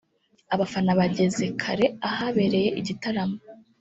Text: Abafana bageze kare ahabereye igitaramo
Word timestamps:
Abafana 0.53 0.91
bageze 0.99 1.45
kare 1.61 1.85
ahabereye 2.09 2.69
igitaramo 2.79 3.37